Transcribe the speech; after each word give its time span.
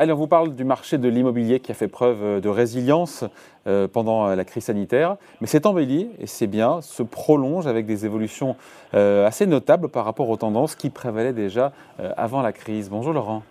Allez, 0.00 0.12
on 0.12 0.16
vous 0.16 0.28
parle 0.28 0.54
du 0.54 0.62
marché 0.62 0.96
de 0.96 1.08
l'immobilier 1.08 1.58
qui 1.58 1.72
a 1.72 1.74
fait 1.74 1.88
preuve 1.88 2.22
euh, 2.22 2.40
de 2.40 2.48
résilience 2.48 3.24
euh, 3.66 3.88
pendant 3.88 4.28
euh, 4.28 4.36
la 4.36 4.44
crise 4.44 4.66
sanitaire, 4.66 5.16
mais 5.40 5.48
cet 5.48 5.66
embelli, 5.66 6.08
et 6.20 6.28
c'est 6.28 6.46
bien, 6.46 6.80
se 6.82 7.02
prolonge 7.02 7.66
avec 7.66 7.84
des 7.84 8.06
évolutions 8.06 8.54
assez 8.92 9.46
notables 9.46 9.88
par 9.88 10.04
rapport 10.04 10.30
aux 10.30 10.36
tendances 10.36 10.76
qui 10.76 10.88
prévalaient 10.88 11.32
déjà 11.32 11.72
avant 12.16 12.40
la 12.40 12.52
crise. 12.52 12.88
Bonjour 12.88 13.12
Laurent. 13.12 13.42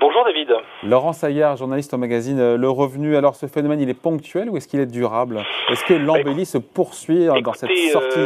Bonjour 0.00 0.24
David. 0.24 0.48
Laurent 0.84 1.12
Saillard, 1.12 1.56
journaliste 1.56 1.92
au 1.92 1.98
magazine 1.98 2.54
Le 2.54 2.70
Revenu. 2.70 3.16
Alors 3.16 3.34
ce 3.34 3.46
phénomène, 3.46 3.80
il 3.80 3.90
est 3.90 4.00
ponctuel 4.00 4.48
ou 4.48 4.56
est-ce 4.56 4.68
qu'il 4.68 4.80
est 4.80 4.86
durable? 4.86 5.42
Est-ce 5.70 5.84
que 5.84 5.94
l'embellie 5.94 6.46
se 6.46 6.58
poursuit 6.58 7.26
dans 7.26 7.52
cette 7.52 7.76
sortie 7.92 8.20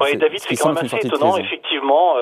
oui, 0.00 0.16
David, 0.16 0.40
c'est 0.40 0.56
quand 0.56 0.72
même 0.72 0.84
assez 0.84 1.06
étonnant, 1.06 1.36
effectivement. 1.36 2.16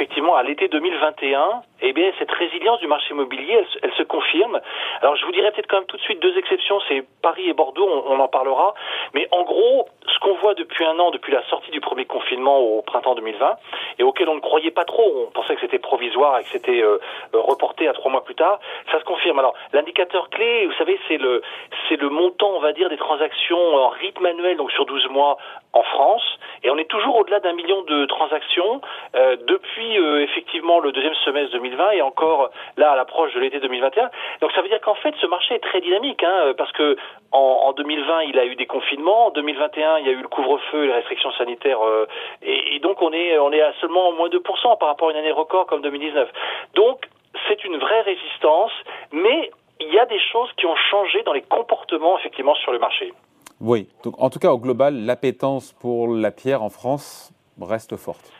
Effectivement, 0.00 0.34
à 0.34 0.42
l'été 0.42 0.68
2021, 0.68 1.62
eh 1.82 1.92
bien, 1.92 2.10
cette 2.18 2.30
résilience 2.30 2.80
du 2.80 2.86
marché 2.86 3.10
immobilier, 3.10 3.62
elle, 3.82 3.92
se 3.92 4.02
confirme. 4.02 4.58
Alors, 5.02 5.14
je 5.16 5.26
vous 5.26 5.32
dirais 5.32 5.50
peut-être 5.52 5.66
quand 5.66 5.76
même 5.76 5.86
tout 5.86 5.98
de 5.98 6.02
suite 6.02 6.20
deux 6.20 6.38
exceptions, 6.38 6.80
c'est 6.88 7.04
Paris 7.20 7.50
et 7.50 7.52
Bordeaux, 7.52 7.86
on, 8.06 8.18
en 8.18 8.28
parlera. 8.28 8.74
Mais 9.12 9.28
en 9.30 9.42
gros, 9.42 9.88
ce 10.06 10.18
qu'on 10.20 10.34
voit 10.36 10.54
depuis 10.54 10.86
un 10.86 10.98
an, 10.98 11.10
depuis 11.10 11.32
la 11.32 11.42
sortie 11.48 11.70
du 11.70 11.80
premier 11.80 12.06
confinement 12.06 12.58
au 12.60 12.80
printemps 12.80 13.14
2020, 13.14 13.56
et 13.98 14.02
auquel 14.02 14.30
on 14.30 14.36
ne 14.36 14.40
croyait 14.40 14.70
pas 14.70 14.86
trop, 14.86 15.26
on 15.28 15.30
pensait 15.32 15.54
que 15.54 15.60
c'était 15.60 15.78
provisoire 15.78 16.38
et 16.38 16.44
que 16.44 16.48
c'était 16.48 16.80
euh, 16.80 16.98
euh, 17.34 17.40
reporté 17.40 17.86
à 17.86 17.92
trois 17.92 18.10
mois 18.10 18.24
plus 18.24 18.34
tard, 18.34 18.58
ça 18.90 19.00
se 19.00 19.04
confirme. 19.04 19.38
Alors, 19.38 19.54
l'indicateur 19.74 20.30
clé, 20.30 20.64
vous 20.64 20.74
savez, 20.78 20.98
c'est 21.08 21.18
le, 21.18 21.42
c'est 21.90 22.00
le 22.00 22.08
montant, 22.08 22.52
on 22.56 22.60
va 22.60 22.72
dire, 22.72 22.88
des 22.88 22.96
transactions 22.96 23.74
en 23.76 23.88
rythme 23.88 24.24
annuel, 24.24 24.56
donc 24.56 24.72
sur 24.72 24.86
12 24.86 25.10
mois 25.10 25.36
en 25.74 25.82
France, 25.82 26.38
on 26.70 26.78
est 26.78 26.88
toujours 26.88 27.16
au-delà 27.16 27.40
d'un 27.40 27.52
million 27.52 27.82
de 27.82 28.06
transactions 28.06 28.80
euh, 29.14 29.36
depuis 29.46 29.96
effectivement 30.22 30.80
le 30.80 30.92
deuxième 30.92 31.14
semestre 31.24 31.52
2020 31.52 31.90
et 31.92 32.02
encore 32.02 32.50
là 32.76 32.92
à 32.92 32.96
l'approche 32.96 33.34
de 33.34 33.40
l'été 33.40 33.60
2021. 33.60 34.10
Donc 34.40 34.52
ça 34.52 34.62
veut 34.62 34.68
dire 34.68 34.80
qu'en 34.80 34.94
fait 34.94 35.14
ce 35.20 35.26
marché 35.26 35.54
est 35.54 35.60
très 35.60 35.80
dynamique 35.80 36.22
hein, 36.22 36.52
parce 36.56 36.72
que 36.72 36.96
en, 37.32 37.72
2020 37.72 38.22
il 38.22 38.38
a 38.38 38.44
eu 38.44 38.56
des 38.56 38.66
confinements, 38.66 39.26
en 39.26 39.30
2021 39.30 39.98
il 39.98 40.06
y 40.06 40.08
a 40.08 40.12
eu 40.12 40.22
le 40.22 40.28
couvre-feu, 40.28 40.86
les 40.86 40.92
restrictions 40.92 41.32
sanitaires 41.32 41.82
euh, 41.84 42.06
et, 42.42 42.78
donc 42.80 43.02
on 43.02 43.12
est 43.12 43.38
on 43.38 43.52
est 43.52 43.60
à 43.60 43.72
seulement 43.80 44.12
moins 44.12 44.28
2% 44.28 44.78
par 44.78 44.88
rapport 44.88 45.08
à 45.08 45.10
une 45.12 45.18
année 45.18 45.32
record 45.32 45.66
comme 45.66 45.82
2019. 45.82 46.28
Donc 46.74 47.06
c'est 47.48 47.64
une 47.64 47.76
vraie 47.76 48.02
résistance, 48.02 48.72
mais 49.12 49.50
il 49.80 49.92
y 49.92 49.98
a 49.98 50.06
des 50.06 50.20
choses 50.20 50.50
qui 50.56 50.66
ont 50.66 50.76
changé 50.76 51.22
dans 51.22 51.32
les 51.32 51.42
comportements 51.42 52.18
effectivement 52.18 52.54
sur 52.54 52.72
le 52.72 52.78
marché. 52.78 53.12
Oui, 53.60 53.88
donc 54.02 54.14
en 54.16 54.30
tout 54.30 54.38
cas 54.38 54.52
au 54.52 54.58
global, 54.58 55.04
l'appétence 55.04 55.72
pour 55.72 56.08
la 56.08 56.30
pierre 56.30 56.62
en 56.62 56.70
France 56.70 57.30
reste 57.60 57.96
forte. 57.96 58.32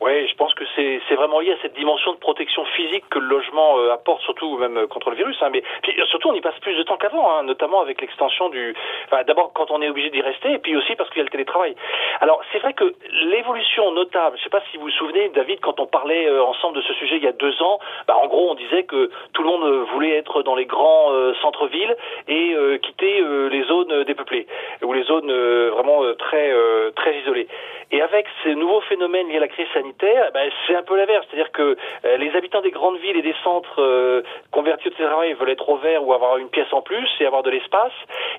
Oui, 0.00 0.26
je 0.28 0.34
pense 0.34 0.54
que 0.54 0.64
c'est 0.76 1.14
vraiment 1.14 1.40
lié 1.40 1.52
à 1.52 1.56
cette 1.60 1.74
dimension 1.74 2.14
de 2.14 2.18
protection 2.18 2.64
physique 2.76 3.04
que 3.10 3.18
le 3.18 3.26
logement 3.26 3.78
euh, 3.78 3.92
apporte, 3.92 4.22
surtout 4.22 4.56
même 4.56 4.78
euh, 4.78 4.86
contre 4.86 5.10
le 5.10 5.16
virus. 5.16 5.36
Hein, 5.42 5.50
mais 5.52 5.62
puis, 5.82 5.94
surtout, 6.08 6.28
on 6.28 6.32
y 6.32 6.40
passe 6.40 6.58
plus 6.60 6.74
de 6.74 6.82
temps 6.84 6.96
qu'avant, 6.96 7.30
hein, 7.30 7.42
notamment 7.42 7.82
avec 7.82 8.00
l'extension 8.00 8.48
du. 8.48 8.74
Enfin, 9.04 9.24
D'abord, 9.24 9.52
quand 9.52 9.70
on 9.70 9.82
est 9.82 9.90
obligé 9.90 10.08
d'y 10.08 10.22
rester, 10.22 10.52
et 10.52 10.58
puis 10.58 10.74
aussi 10.74 10.96
parce 10.96 11.10
qu'il 11.10 11.18
y 11.18 11.20
a 11.20 11.24
le 11.24 11.30
télétravail. 11.30 11.76
Alors, 12.22 12.40
c'est 12.50 12.60
vrai 12.60 12.72
que 12.72 12.94
l'évolution 13.24 13.92
notable. 13.92 14.36
Je 14.38 14.40
ne 14.40 14.44
sais 14.44 14.50
pas 14.50 14.62
si 14.70 14.78
vous 14.78 14.84
vous 14.84 14.90
souvenez, 14.90 15.28
David, 15.34 15.60
quand 15.60 15.78
on 15.80 15.86
parlait 15.86 16.26
euh, 16.26 16.42
ensemble 16.44 16.76
de 16.76 16.82
ce 16.82 16.94
sujet 16.94 17.18
il 17.18 17.24
y 17.24 17.28
a 17.28 17.32
deux 17.32 17.62
ans, 17.62 17.78
bah, 18.08 18.16
en 18.16 18.26
gros, 18.26 18.52
on 18.52 18.54
disait 18.54 18.84
que 18.84 19.10
tout 19.34 19.42
le 19.42 19.48
monde 19.48 19.86
voulait 19.92 20.16
être 20.16 20.42
dans 20.42 20.54
les 20.54 20.64
grands 20.64 21.12
centres-villes 21.42 21.94
et 22.28 22.56
quitter 22.82 23.22
les 23.50 23.62
zones 23.64 24.04
dépeuplées 24.04 24.46
ou 24.82 24.92
les 24.92 25.02
zones 25.02 25.30
vraiment 25.70 26.02
très 26.18 26.52
très 26.94 27.18
isolées. 27.18 27.48
Et 27.92 28.00
avec 28.00 28.26
ces 28.44 28.54
nouveaux 28.54 28.80
phénomènes 28.82 29.28
liés 29.28 29.38
à 29.38 29.40
la 29.40 29.48
crise 29.48 29.66
sanitaire, 29.74 29.89
ben, 29.98 30.50
c'est 30.66 30.74
un 30.74 30.82
peu 30.82 30.96
l'inverse. 30.96 31.26
C'est-à-dire 31.30 31.52
que 31.52 31.76
euh, 32.04 32.16
les 32.18 32.34
habitants 32.36 32.60
des 32.60 32.70
grandes 32.70 32.98
villes 32.98 33.16
et 33.16 33.22
des 33.22 33.34
centres 33.42 33.80
euh, 33.80 34.22
convertis 34.50 34.88
au 34.88 34.90
télétravail 34.90 35.32
veulent 35.32 35.50
être 35.50 35.68
au 35.68 35.76
vert 35.76 36.04
ou 36.04 36.12
avoir 36.12 36.36
une 36.36 36.48
pièce 36.48 36.72
en 36.72 36.82
plus 36.82 37.08
et 37.20 37.26
avoir 37.26 37.42
de 37.42 37.50
l'espace. 37.50 37.92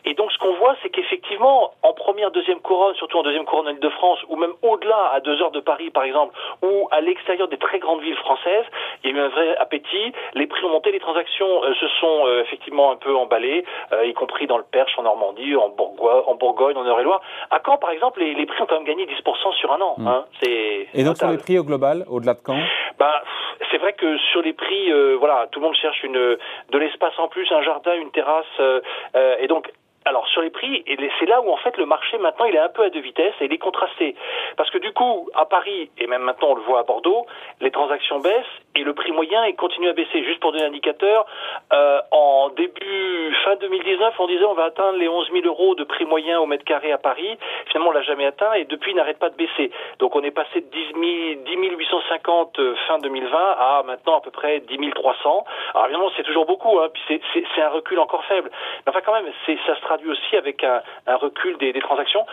Et 0.05 0.13
donc 0.13 0.31
ce 0.31 0.37
qu'on 0.37 0.53
voit, 0.53 0.75
c'est 0.83 0.89
qu'effectivement, 0.89 1.73
en 1.80 1.80
première, 2.21 2.31
deuxième 2.31 2.59
couronne, 2.59 2.93
surtout 2.95 3.17
en 3.17 3.23
deuxième 3.23 3.45
couronne 3.45 3.79
de 3.79 3.89
France, 3.89 4.19
ou 4.29 4.35
même 4.35 4.53
au-delà, 4.61 5.11
à 5.13 5.21
deux 5.21 5.41
heures 5.41 5.51
de 5.51 5.59
Paris 5.59 5.89
par 5.89 6.03
exemple, 6.03 6.35
ou 6.61 6.87
à 6.91 7.01
l'extérieur 7.01 7.47
des 7.47 7.57
très 7.57 7.79
grandes 7.79 8.01
villes 8.01 8.17
françaises, 8.17 8.65
il 9.03 9.09
y 9.09 9.13
a 9.13 9.17
eu 9.17 9.19
un 9.19 9.29
vrai 9.29 9.57
appétit. 9.57 10.13
Les 10.35 10.45
prix 10.45 10.63
ont 10.65 10.69
monté, 10.69 10.91
les 10.91 10.99
transactions 10.99 11.63
euh, 11.63 11.73
se 11.73 11.87
sont 11.99 12.27
effectivement 12.41 12.91
un 12.91 12.95
peu 12.95 13.15
emballées, 13.15 13.65
y 14.03 14.13
compris 14.13 14.45
dans 14.45 14.57
le 14.57 14.63
Perche, 14.63 14.93
en 14.97 15.03
Normandie, 15.03 15.55
en 15.55 15.69
Bourgogne, 15.69 16.21
en, 16.27 16.35
Bourgogne, 16.35 16.77
en 16.77 16.85
Eure-et-Loire. 16.85 17.21
À 17.49 17.59
Caen, 17.65 17.77
par 17.77 17.89
exemple, 17.89 18.19
les, 18.19 18.35
les 18.35 18.45
prix 18.45 18.61
ont 18.61 18.67
quand 18.67 18.75
même 18.75 18.85
gagné 18.85 19.05
10% 19.05 19.53
sur 19.55 19.71
un 19.73 19.81
an. 19.81 19.95
Hmm. 19.97 20.07
Hein. 20.07 20.25
C'est 20.41 20.87
et 20.93 21.03
donc 21.03 21.17
sur 21.17 21.29
les 21.29 21.37
prix 21.37 21.57
au 21.57 21.63
global, 21.63 22.05
au-delà 22.07 22.35
de 22.35 22.41
quand 22.43 22.57
bah, 22.99 23.23
c'est 23.71 23.77
vrai 23.77 23.93
que 23.93 24.17
sur 24.31 24.41
les 24.41 24.53
prix, 24.53 24.91
euh, 24.91 25.15
voilà, 25.17 25.47
tout 25.51 25.59
le 25.59 25.65
monde 25.65 25.75
cherche 25.75 26.03
une 26.03 26.13
de 26.13 26.77
l'espace 26.77 27.17
en 27.17 27.27
plus, 27.27 27.51
un 27.51 27.63
jardin, 27.63 27.93
une 27.95 28.11
terrasse, 28.11 28.45
euh, 28.59 28.81
euh, 29.15 29.35
et 29.39 29.47
donc 29.47 29.71
alors 30.05 30.27
sur 30.29 30.41
les 30.41 30.49
prix, 30.49 30.83
c'est 31.19 31.25
là 31.27 31.41
où 31.41 31.51
en 31.51 31.57
fait 31.57 31.77
le 31.77 31.85
marché 31.85 32.17
maintenant 32.17 32.45
il 32.45 32.55
est 32.55 32.59
un 32.59 32.69
peu 32.69 32.83
à 32.83 32.89
deux 32.89 33.01
vitesses 33.01 33.35
et 33.39 33.45
il 33.45 33.53
est 33.53 33.59
contrasté. 33.59 34.15
Parce 34.57 34.69
que 34.71 34.79
du 34.79 34.91
coup, 34.93 35.29
à 35.35 35.45
Paris, 35.45 35.91
et 35.97 36.07
même 36.07 36.23
maintenant 36.23 36.49
on 36.51 36.55
le 36.55 36.61
voit 36.61 36.79
à 36.79 36.83
Bordeaux, 36.83 37.25
les 37.59 37.71
transactions 37.71 38.19
baissent 38.19 38.45
et 38.75 38.83
le 38.83 38.93
prix 38.93 39.11
moyen 39.11 39.45
il 39.45 39.55
continue 39.55 39.89
à 39.89 39.93
baisser. 39.93 40.23
Juste 40.23 40.39
pour 40.39 40.51
donner 40.51 40.65
un 40.65 40.67
indicateur, 40.67 41.25
euh, 41.73 41.99
en 42.11 42.49
début, 42.49 43.35
fin 43.43 43.55
2019, 43.55 44.13
on 44.19 44.27
disait 44.27 44.45
on 44.45 44.53
va 44.53 44.65
atteindre 44.65 44.97
les 44.97 45.07
11 45.07 45.29
000 45.33 45.45
euros 45.45 45.75
de 45.75 45.83
prix 45.83 46.05
moyen 46.05 46.39
au 46.39 46.45
mètre 46.45 46.63
carré 46.63 46.91
à 46.91 46.97
Paris. 46.97 47.37
Finalement 47.67 47.89
on 47.89 47.93
l'a 47.93 48.03
jamais 48.03 48.25
atteint 48.25 48.53
et 48.53 48.65
depuis 48.65 48.91
il 48.91 48.95
n'arrête 48.95 49.19
pas 49.19 49.29
de 49.29 49.35
baisser. 49.35 49.71
Donc 49.99 50.15
on 50.15 50.23
est 50.23 50.31
passé 50.31 50.61
de 50.61 50.67
10, 50.67 51.45
10 51.45 51.75
850 51.77 52.59
fin 52.87 52.97
2020 52.99 53.37
à 53.37 53.83
maintenant 53.85 54.17
à 54.17 54.21
peu 54.21 54.31
près 54.31 54.59
10 54.59 54.91
300. 54.91 55.45
Alors 55.73 55.85
évidemment 55.85 56.11
c'est 56.15 56.23
toujours 56.23 56.45
beaucoup, 56.45 56.79
hein, 56.79 56.89
puis 56.93 57.21
c'est 57.33 57.61
un 57.61 57.69
recul 57.69 57.99
encore 57.99 58.23
faible. 58.25 58.49
Mais 58.85 58.89
enfin 58.89 59.01
quand 59.05 59.13
même, 59.13 59.31
ça 59.45 59.75
se 59.75 59.81
traduit 59.81 60.09
aussi 60.09 60.35
avec 60.35 60.63
un, 60.63 60.81
recul 61.15 61.57
des, 61.57 61.73
transactions 61.81 62.25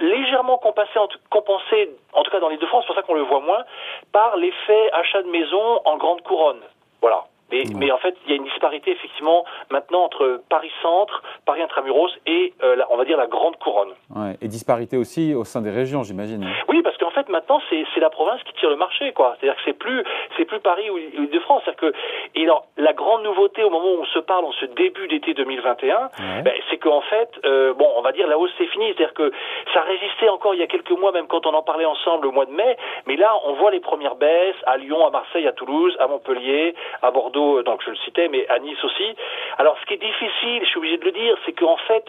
légèrement 0.00 0.58
compensé 0.58 0.98
en, 0.98 1.06
tout 1.08 2.30
cas 2.30 2.40
dans 2.40 2.48
les 2.48 2.56
deux 2.56 2.66
France, 2.66 2.84
c'est 2.84 2.86
pour 2.88 2.96
ça 2.96 3.02
qu'on 3.02 3.14
le 3.14 3.22
voit 3.22 3.40
moins, 3.40 3.64
par 4.12 4.36
l'effet 4.36 4.90
achat 4.92 5.22
de 5.22 5.30
maison 5.30 5.80
en 5.84 5.96
grande 5.96 6.22
couronne. 6.22 6.60
Voilà. 7.00 7.24
Mais, 7.50 7.90
en 7.90 7.98
fait, 7.98 8.16
il 8.24 8.30
y 8.30 8.32
a 8.32 8.36
une 8.36 8.44
disparité 8.44 8.92
effectivement 8.92 9.44
maintenant 9.70 10.02
entre 10.04 10.42
Paris-Centre, 10.48 11.22
Paris 11.46 11.62
Intramuros 11.62 12.10
et 12.26 12.52
euh, 12.62 12.76
on 12.90 12.96
va 12.96 13.04
dire 13.04 13.16
la 13.16 13.26
grande 13.26 13.56
couronne. 13.56 13.92
et 14.40 14.48
disparité 14.48 14.96
aussi 14.96 15.34
au 15.34 15.44
sein 15.44 15.60
des 15.60 15.70
régions, 15.70 16.02
j'imagine. 16.02 16.46
Oui, 16.68 16.82
parce 16.82 16.96
qu'en 16.96 17.10
fait 17.10 17.28
maintenant 17.28 17.60
c'est 17.70 18.00
la 18.00 18.10
province 18.10 18.42
qui 18.44 18.54
tire 18.54 18.70
le 18.70 18.76
marché, 18.76 19.12
quoi. 19.12 19.36
C'est-à-dire 19.38 19.56
que 19.56 19.62
c'est 19.64 19.78
plus 19.78 20.02
c'est 20.36 20.44
plus 20.44 20.60
Paris 20.60 20.90
ou 20.90 20.98
Île-de-France. 20.98 21.62
que 21.76 21.92
et 22.34 22.42
alors 22.42 22.66
la 22.76 22.92
grande 22.92 23.22
nouveauté 23.22 23.62
au 23.62 23.70
moment 23.70 23.92
où 23.92 24.00
on 24.00 24.06
se 24.06 24.18
parle 24.18 24.44
en 24.44 24.52
ce 24.52 24.66
début 24.66 25.06
d'été 25.08 25.34
2021, 25.34 26.10
ben, 26.42 26.54
c'est 26.70 26.78
qu'en 26.78 27.02
fait, 27.02 27.30
euh, 27.44 27.74
bon, 27.74 27.88
on 27.96 28.02
va 28.02 28.12
dire 28.12 28.26
la 28.26 28.38
hausse 28.38 28.52
c'est 28.58 28.66
fini. 28.66 28.86
C'est-à-dire 28.86 29.14
que 29.14 29.32
ça 29.72 29.82
résistait 29.82 30.28
encore 30.28 30.54
il 30.54 30.60
y 30.60 30.62
a 30.62 30.66
quelques 30.66 30.90
mois, 30.90 31.12
même 31.12 31.26
quand 31.26 31.46
on 31.46 31.54
en 31.54 31.62
parlait 31.62 31.84
ensemble 31.84 32.26
au 32.26 32.32
mois 32.32 32.46
de 32.46 32.52
mai. 32.52 32.76
Mais 33.06 33.16
là, 33.16 33.32
on 33.44 33.54
voit 33.54 33.70
les 33.70 33.80
premières 33.80 34.16
baisses 34.16 34.56
à 34.66 34.76
Lyon, 34.76 35.06
à 35.06 35.10
Marseille, 35.10 35.46
à 35.46 35.52
Toulouse, 35.52 35.96
à 36.00 36.06
Montpellier, 36.06 36.74
à 37.02 37.10
Bordeaux 37.10 37.33
donc 37.34 37.82
je 37.84 37.90
le 37.90 37.96
citais, 37.96 38.28
mais 38.28 38.46
à 38.48 38.58
Nice 38.58 38.82
aussi. 38.82 39.14
Alors, 39.58 39.76
ce 39.80 39.86
qui 39.86 39.94
est 39.94 40.04
difficile, 40.04 40.60
je 40.62 40.66
suis 40.66 40.78
obligé 40.78 40.96
de 40.98 41.04
le 41.04 41.12
dire, 41.12 41.36
c'est 41.44 41.52
qu'en 41.52 41.76
fait, 41.76 42.04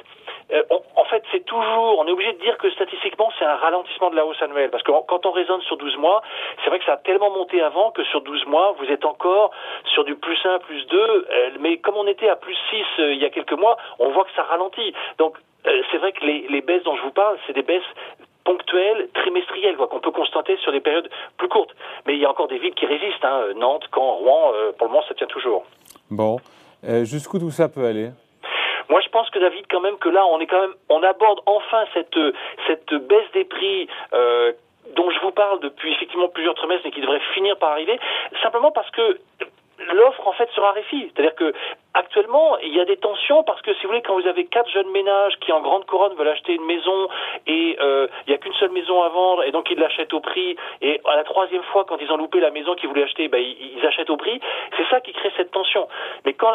euh, 0.52 0.64
en 0.96 1.06
fait, 1.06 1.24
c'est 1.32 1.44
toujours, 1.46 2.00
on 2.00 2.08
est 2.08 2.12
obligé 2.12 2.34
de 2.34 2.40
dire 2.40 2.58
que 2.58 2.70
statistiquement, 2.72 3.32
c'est 3.40 3.46
un 3.46 3.56
ralentissement 3.56 4.10
de 4.12 4.16
la 4.16 4.26
hausse 4.26 4.42
annuelle. 4.42 4.70
Parce 4.70 4.84
que 4.84 4.92
quand 5.08 5.26
on 5.26 5.32
raisonne 5.32 5.62
sur 5.62 5.78
12 5.78 5.98
mois, 5.98 6.22
c'est 6.64 6.70
vrai 6.70 6.80
que 6.80 6.86
ça 6.86 6.94
a 6.94 6.98
tellement 6.98 7.32
monté 7.32 7.62
avant 7.62 7.92
que 7.92 8.04
sur 8.06 8.22
12 8.22 8.46
mois, 8.46 8.76
vous 8.80 8.86
êtes 8.86 9.06
encore 9.06 9.52
sur 9.94 10.04
du 10.04 10.16
plus 10.16 10.38
1, 10.46 10.60
plus 10.60 10.86
2. 10.88 10.98
Euh, 10.98 11.50
mais 11.60 11.78
comme 11.78 11.96
on 11.96 12.08
était 12.08 12.30
à 12.30 12.36
plus 12.36 12.56
6 12.70 12.86
euh, 13.00 13.14
il 13.14 13.22
y 13.22 13.26
a 13.26 13.30
quelques 13.30 13.54
mois, 13.54 13.78
on 14.00 14.10
voit 14.10 14.26
que 14.26 14.34
ça 14.36 14.44
ralentit. 14.44 14.94
Donc, 15.18 15.38
c'est 15.92 15.98
vrai 15.98 16.12
que 16.12 16.24
les 16.24 16.62
baisses 16.62 16.84
dont 16.84 16.96
je 16.96 17.02
vous 17.02 17.12
parle, 17.12 17.40
c'est 17.48 17.54
des 17.54 17.64
baisses 17.64 17.82
ponctuelles, 18.46 19.10
trimestrielles, 19.14 19.76
qu'on 19.76 20.00
peut 20.00 20.12
constater 20.12 20.56
sur 20.58 20.72
des 20.72 20.80
périodes 20.80 21.10
plus 21.38 21.50
courtes. 21.50 21.76
Mais 22.06 22.14
il 22.14 22.20
y 22.20 22.26
a 22.26 22.30
encore 22.30 22.48
des 22.48 22.60
villes 22.60 22.76
qui 22.76 22.86
résistent. 22.86 23.26
Hein. 23.26 23.48
Nantes, 23.58 23.90
Caen, 23.94 24.14
Rouen, 24.14 24.54
euh, 24.54 24.72
pour 24.78 24.88
le 24.88 24.94
moment, 24.94 25.06
ça 25.08 25.16
tient 25.16 25.28
toujours. 25.28 25.66
Bon. 26.10 26.38
Euh, 26.88 27.04
jusqu'où 27.04 27.40
tout 27.40 27.52
ça 27.52 27.68
peut 27.68 27.86
aller? 27.86 28.12
Moi, 28.90 29.02
je 29.02 29.10
pense 29.10 29.30
que 29.32 29.40
David, 29.40 29.66
quand 29.70 29.82
même, 29.82 29.98
que 29.98 30.10
là, 30.10 30.26
on 30.28 30.40
est 30.40 30.46
quand 30.46 30.62
même, 30.62 30.76
on 30.90 31.02
aborde 31.02 31.42
enfin 31.48 31.84
cette 31.94 32.20
cette 32.68 32.94
baisse 32.94 33.32
des 33.34 33.46
prix 33.46 33.88
euh, 34.14 34.54
dont 34.96 35.10
je 35.10 35.20
vous 35.22 35.32
parle 35.32 35.60
depuis 35.62 35.92
effectivement 35.94 36.28
plusieurs 36.30 36.54
trimestres 36.54 36.86
et 36.86 36.92
qui 36.92 37.02
devrait 37.02 37.22
finir 37.34 37.58
par 37.58 37.72
arriver, 37.72 38.00
simplement 38.44 38.72
parce 38.72 38.90
que 38.92 39.20
l'offre 39.92 40.28
en 40.28 40.34
fait 40.34 40.50
se 40.52 40.60
raréfie. 40.62 41.12
C'est-à-dire 41.14 41.36
que 41.36 41.54
actuellement, 41.96 42.58
il 42.60 42.76
y 42.76 42.80
a 42.80 42.86
des 42.86 42.98
tensions 42.98 43.44
parce 43.44 43.62
que 43.62 43.74
si 43.74 43.84
vous 43.84 43.88
voulez, 43.88 44.02
quand 44.02 44.20
vous 44.20 44.28
avez 44.28 44.46
quatre 44.46 44.70
jeunes 44.70 44.92
ménages 44.92 45.34
qui 45.40 45.52
en 45.52 45.62
grande 45.62 45.86
couronne 45.86 46.14
veulent 46.16 46.28
acheter 46.28 46.54
une 46.54 46.66
maison 46.66 47.08
et 47.48 47.78
euh, 47.82 48.08
il 48.28 48.30
n'y 48.30 48.36
a 48.36 48.38
qu'une 48.38 48.54
seule 48.54 48.72
maison 48.72 49.02
à 49.02 49.10
vendre 49.10 49.44
et 49.44 49.52
donc 49.52 49.72
ils 49.72 49.80
l'achètent 49.80 50.14
au 50.14 50.20
prix 50.20 50.58
et 50.82 51.02
à 51.06 51.16
la 51.16 51.24
troisième 51.24 51.64
fois 51.64 51.86
quand 51.86 51.98
ils 52.00 52.12
ont 52.12 52.18
loupé 52.18 52.40
la 52.40 52.52
maison 52.52 52.76
qu'ils 52.76 52.90
voulaient 52.90 53.04
acheter, 53.04 53.28
ben, 53.30 53.42
ils, 53.42 53.86
achètent 53.86 54.10
au 54.10 54.18
prix. 54.18 54.40
C'est 54.78 54.88
ça 54.90 55.00
qui 55.00 55.14
crée 55.14 55.32
cette 55.38 55.52
tension. 55.52 55.88
Mais 56.26 56.34
quand 56.34 56.54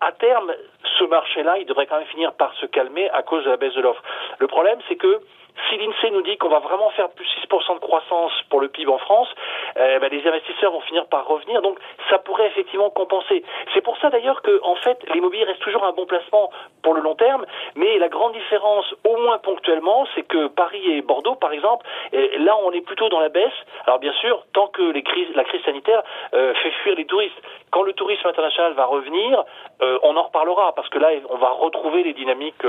à, 0.00 0.12
terme, 0.12 0.50
ce 0.98 1.04
marché-là, 1.04 1.58
il 1.58 1.66
devrait 1.66 1.86
quand 1.86 1.98
même 1.98 2.06
finir 2.06 2.32
par 2.32 2.54
se 2.54 2.64
calmer 2.64 3.10
à 3.10 3.22
cause 3.22 3.44
de 3.44 3.50
la 3.50 3.58
baisse 3.58 3.74
de 3.74 3.82
l'offre. 3.82 4.02
Le 4.38 4.46
problème, 4.46 4.78
c'est 4.88 4.96
que 4.96 5.20
si 5.68 5.76
l'INSEE 5.76 6.10
nous 6.10 6.22
dit 6.22 6.36
qu'on 6.36 6.48
va 6.48 6.58
vraiment 6.58 6.90
faire 6.90 7.10
plus 7.10 7.26
6% 7.48 7.74
de 7.74 7.80
croissance 7.80 8.32
pour 8.50 8.60
le 8.60 8.68
PIB 8.68 8.90
en 8.90 8.98
France, 8.98 9.28
euh, 9.76 9.98
ben, 9.98 10.10
les 10.10 10.26
investisseurs 10.26 10.72
vont 10.72 10.80
finir 10.80 11.06
par 11.06 11.26
revenir. 11.26 11.62
Donc 11.62 11.78
ça 12.10 12.18
pourrait 12.18 12.46
effectivement 12.48 12.90
compenser. 12.90 13.44
C'est 13.72 13.80
pour 13.80 13.96
ça 13.98 14.10
d'ailleurs 14.10 14.42
que 14.42 14.60
en 14.62 14.74
fait 14.76 14.98
l'immobilier 15.12 15.44
reste 15.44 15.60
toujours 15.60 15.84
un 15.84 15.92
bon 15.92 16.06
placement 16.06 16.50
pour 16.82 16.94
le 16.94 17.00
long 17.00 17.14
terme. 17.14 17.46
Mais 17.76 17.98
la 17.98 18.08
grande 18.08 18.32
différence, 18.32 18.92
au 19.04 19.16
moins 19.18 19.38
ponctuellement, 19.38 20.06
c'est 20.14 20.22
que 20.22 20.48
Paris 20.48 20.82
et 20.86 21.02
Bordeaux, 21.02 21.36
par 21.36 21.52
exemple, 21.52 21.86
là 22.12 22.56
on 22.64 22.72
est 22.72 22.80
plutôt 22.80 23.08
dans 23.08 23.20
la 23.20 23.28
baisse. 23.28 23.52
Alors 23.86 23.98
bien 23.98 24.12
sûr, 24.14 24.44
tant 24.52 24.68
que 24.68 24.82
la 24.82 25.44
crise 25.44 25.64
sanitaire 25.64 26.02
euh, 26.34 26.54
fait 26.54 26.70
fuir 26.82 26.96
les 26.96 27.06
touristes. 27.06 27.40
Quand 27.70 27.82
le 27.82 27.92
tourisme 27.92 28.26
international 28.28 28.72
va 28.74 28.86
revenir, 28.86 29.44
euh, 29.82 29.98
on 30.02 30.16
en 30.16 30.22
reparlera 30.22 30.74
parce 30.74 30.88
que 30.88 30.98
là 30.98 31.10
on 31.30 31.36
va 31.36 31.48
retrouver 31.48 32.02
les 32.02 32.12
dynamiques 32.12 32.62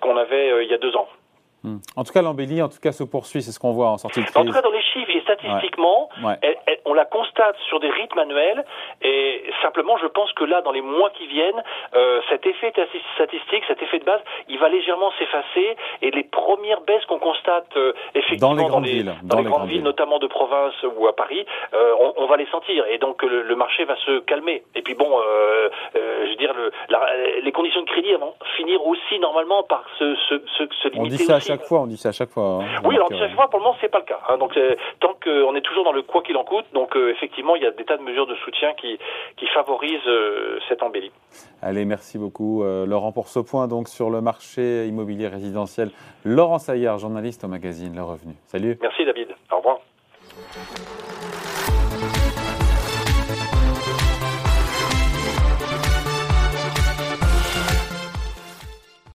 qu'on 0.00 0.16
avait 0.16 0.64
il 0.64 0.70
y 0.70 0.74
a 0.74 0.78
deux 0.78 0.96
ans. 0.96 1.08
Hmm. 1.64 1.78
En 1.96 2.04
tout 2.04 2.12
cas, 2.12 2.22
l'embellie, 2.22 2.62
en 2.62 2.68
tout 2.68 2.78
cas, 2.78 2.92
se 2.92 3.02
poursuit, 3.02 3.42
c'est 3.42 3.52
ce 3.52 3.58
qu'on 3.58 3.72
voit 3.72 3.90
en 3.90 3.98
sortie 3.98 4.20
de 4.20 4.24
crise. 4.26 4.36
En 4.36 4.44
tout 4.44 4.52
cas, 4.52 4.62
dans 4.62 4.70
les 5.06 5.18
et 5.18 5.20
statistiquement, 5.22 6.08
on 6.84 6.94
la 6.94 7.04
constate 7.04 7.56
sur 7.68 7.80
des 7.80 7.90
rythmes 7.90 8.18
annuels. 8.18 8.64
Et 9.02 9.44
simplement, 9.62 9.96
je 9.98 10.06
pense 10.06 10.32
que 10.32 10.44
là, 10.44 10.60
dans 10.62 10.72
les 10.72 10.80
mois 10.80 11.10
qui 11.10 11.26
viennent, 11.26 11.62
euh, 11.94 12.20
cet 12.28 12.46
effet 12.46 12.72
statistique, 13.14 13.64
cet 13.66 13.82
effet 13.82 13.98
de 13.98 14.04
base, 14.04 14.20
il 14.48 14.58
va 14.58 14.68
légèrement 14.68 15.10
s'effacer. 15.18 15.76
Et 16.02 16.10
les 16.10 16.24
premières 16.24 16.80
baisses 16.82 17.04
qu'on 17.06 17.18
constate 17.18 17.76
euh, 17.76 17.92
effectivement 18.14 18.54
dans 18.54 18.62
les 18.62 18.68
grandes 18.68 18.86
villes, 18.86 19.14
dans, 19.22 19.38
les 19.38 19.44
grandes, 19.44 19.68
villes, 19.68 19.82
notamment 19.82 20.18
de 20.18 20.26
province 20.26 20.74
ou 20.96 21.06
à 21.06 21.16
Paris, 21.16 21.44
euh, 21.74 22.12
on, 22.16 22.26
va 22.26 22.36
les 22.36 22.46
sentir. 22.46 22.84
Et 22.90 22.98
donc, 22.98 23.22
le, 23.22 23.56
marché 23.56 23.84
va 23.84 23.96
se 23.96 24.20
calmer. 24.20 24.62
Et 24.74 24.82
puis 24.82 24.94
bon, 24.94 25.10
je 25.94 26.28
veux 26.28 26.36
dire, 26.36 26.54
le, 26.54 26.70
les 27.42 27.52
conditions 27.52 27.80
de 27.80 27.86
crédit 27.86 28.12
vont 28.14 28.34
finir 28.56 28.86
aussi 28.86 29.18
normalement 29.18 29.62
par 29.64 29.84
se, 29.98 30.14
se, 30.28 30.40
se, 30.56 30.88
limiter 30.88 31.26
chaque 31.48 31.64
fois, 31.64 31.80
on 31.80 31.86
dit 31.86 31.96
ça 31.96 32.10
à 32.10 32.12
chaque 32.12 32.30
fois. 32.30 32.60
Hein. 32.60 32.80
Oui, 32.84 32.94
alors 32.94 33.10
à 33.12 33.16
chaque 33.16 33.34
fois, 33.34 33.48
pour 33.48 33.58
le 33.58 33.64
moment, 33.64 33.76
c'est 33.80 33.90
pas 33.90 33.98
le 33.98 34.04
cas. 34.04 34.20
Hein. 34.28 34.38
donc, 34.38 34.56
euh, 34.56 34.76
tant 35.00 35.14
qu'on 35.22 35.54
est 35.54 35.60
toujours 35.60 35.84
dans 35.84 35.92
le 35.92 36.02
quoi 36.02 36.22
qu'il 36.22 36.36
en 36.36 36.44
coûte, 36.44 36.66
donc 36.72 36.96
euh, 36.96 37.10
effectivement, 37.10 37.56
il 37.56 37.62
y 37.62 37.66
a 37.66 37.70
des 37.70 37.84
tas 37.84 37.96
de 37.96 38.02
mesures 38.02 38.26
de 38.26 38.34
soutien 38.36 38.72
qui, 38.74 38.98
qui 39.36 39.46
favorisent 39.48 40.06
euh, 40.06 40.58
cette 40.68 40.82
embellie. 40.82 41.12
Allez, 41.62 41.84
merci 41.84 42.18
beaucoup, 42.18 42.62
Laurent, 42.62 43.12
pour 43.12 43.28
ce 43.28 43.40
point 43.40 43.68
donc 43.68 43.88
sur 43.88 44.10
le 44.10 44.20
marché 44.20 44.86
immobilier 44.86 45.28
résidentiel. 45.28 45.90
Laurent 46.24 46.58
Saillard, 46.58 46.98
journaliste 46.98 47.44
au 47.44 47.48
magazine 47.48 47.94
Le 47.94 48.02
Revenu. 48.02 48.34
Salut. 48.46 48.78
Merci, 48.80 49.04
David. 49.04 49.28
Au 49.50 49.56
revoir. 49.56 49.78